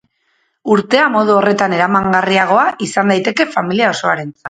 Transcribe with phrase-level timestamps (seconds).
[0.75, 4.39] Urtea modu horretan eramangarriagoa izan daiteke familia osoarentzat.